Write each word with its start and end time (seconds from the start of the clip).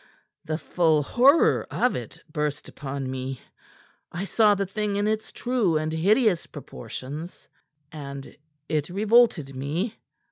The 0.45 0.57
full 0.57 1.03
horror 1.03 1.67
of 1.69 1.95
it 1.95 2.23
burst 2.33 2.67
upon 2.67 3.11
me. 3.11 3.39
I 4.11 4.25
saw 4.25 4.55
the 4.55 4.65
thing 4.65 4.95
in 4.95 5.07
its 5.07 5.31
true 5.31 5.77
and 5.77 5.93
hideous 5.93 6.47
proportions, 6.47 7.47
and 7.91 8.35
it 8.67 8.89
revolted 8.89 9.55
me." 9.55 9.95